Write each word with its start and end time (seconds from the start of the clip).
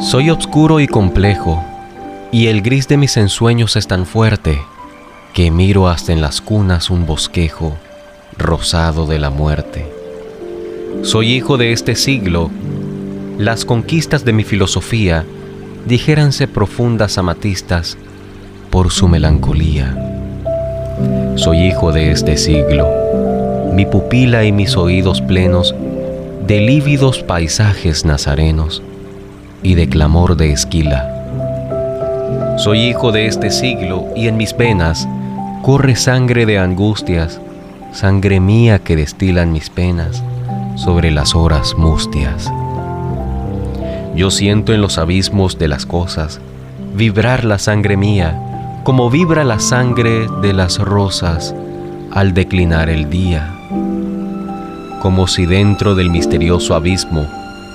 Soy 0.00 0.28
obscuro 0.28 0.80
y 0.80 0.86
complejo, 0.86 1.64
y 2.30 2.48
el 2.48 2.60
gris 2.60 2.86
de 2.86 2.98
mis 2.98 3.16
ensueños 3.16 3.76
es 3.76 3.86
tan 3.86 4.04
fuerte 4.04 4.60
que 5.32 5.50
miro 5.50 5.88
hasta 5.88 6.12
en 6.12 6.20
las 6.20 6.42
cunas 6.42 6.90
un 6.90 7.06
bosquejo 7.06 7.78
rosado 8.36 9.06
de 9.06 9.18
la 9.18 9.30
muerte. 9.30 9.90
Soy 11.02 11.32
hijo 11.32 11.56
de 11.56 11.72
este 11.72 11.94
siglo, 11.94 12.50
las 13.38 13.64
conquistas 13.64 14.26
de 14.26 14.34
mi 14.34 14.44
filosofía 14.44 15.24
dijéranse 15.86 16.46
profundas 16.46 17.16
amatistas 17.16 17.96
por 18.68 18.90
su 18.90 19.08
melancolía. 19.08 19.96
Soy 21.36 21.62
hijo 21.68 21.90
de 21.90 22.10
este 22.10 22.36
siglo, 22.36 22.86
mi 23.72 23.86
pupila 23.86 24.44
y 24.44 24.52
mis 24.52 24.76
oídos 24.76 25.22
plenos 25.22 25.74
de 26.46 26.60
lívidos 26.60 27.22
paisajes 27.22 28.04
nazarenos 28.04 28.82
y 29.62 29.74
de 29.74 29.88
clamor 29.88 30.36
de 30.36 30.52
esquila. 30.52 31.08
Soy 32.58 32.80
hijo 32.80 33.12
de 33.12 33.26
este 33.26 33.50
siglo 33.50 34.06
y 34.14 34.28
en 34.28 34.36
mis 34.36 34.54
venas 34.54 35.08
corre 35.62 35.96
sangre 35.96 36.44
de 36.44 36.58
angustias, 36.58 37.40
sangre 37.92 38.40
mía 38.40 38.78
que 38.80 38.94
destilan 38.94 39.52
mis 39.52 39.70
penas 39.70 40.22
sobre 40.76 41.10
las 41.10 41.34
horas 41.34 41.74
mustias. 41.76 42.52
Yo 44.14 44.30
siento 44.30 44.74
en 44.74 44.82
los 44.82 44.98
abismos 44.98 45.58
de 45.58 45.68
las 45.68 45.86
cosas 45.86 46.40
vibrar 46.94 47.44
la 47.44 47.58
sangre 47.58 47.96
mía, 47.96 48.38
como 48.84 49.08
vibra 49.08 49.44
la 49.44 49.60
sangre 49.60 50.26
de 50.42 50.52
las 50.52 50.78
rosas 50.78 51.54
al 52.10 52.34
declinar 52.34 52.90
el 52.90 53.08
día, 53.08 53.61
como 55.02 55.26
si 55.26 55.46
dentro 55.46 55.96
del 55.96 56.10
misterioso 56.10 56.76
abismo 56.76 57.28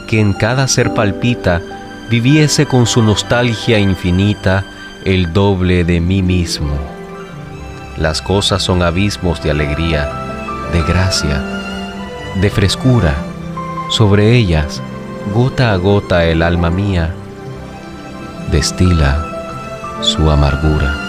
que 0.08 0.22
en 0.22 0.32
cada 0.32 0.70
ser 0.70 0.94
palpita, 0.94 1.62
viviese 2.10 2.66
con 2.66 2.88
su 2.88 3.04
nostalgia 3.04 3.78
infinita 3.78 4.64
el 5.04 5.34
doble 5.34 5.84
de 5.84 6.00
mí 6.00 6.24
mismo. 6.24 6.74
Las 7.98 8.22
cosas 8.22 8.64
son 8.64 8.82
abismos 8.82 9.44
de 9.44 9.52
alegría, 9.52 10.10
de 10.72 10.82
gracia, 10.84 11.44
de 12.40 12.50
frescura. 12.50 13.14
Sobre 13.90 14.38
ellas, 14.38 14.82
gota 15.34 15.73
a 15.73 15.76
gota 15.76 16.23
el 16.26 16.42
alma 16.42 16.70
mía 16.70 17.14
destila 18.52 19.26
su 20.02 20.32
amargura. 20.32 21.07